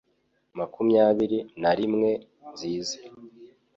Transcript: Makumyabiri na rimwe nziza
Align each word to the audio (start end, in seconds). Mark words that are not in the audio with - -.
Makumyabiri 0.57 1.39
na 1.61 1.71
rimwe 1.77 2.09
nziza 2.51 2.97